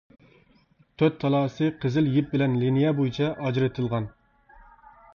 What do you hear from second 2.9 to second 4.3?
بويىچە ئاجرىتىلغان.